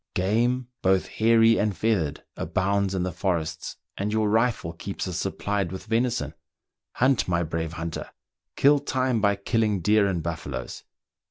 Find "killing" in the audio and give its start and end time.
9.35-9.79